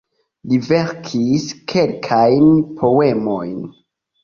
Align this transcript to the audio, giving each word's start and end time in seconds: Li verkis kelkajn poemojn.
Li 0.53 0.57
verkis 0.67 1.45
kelkajn 1.73 2.51
poemojn. 2.83 3.57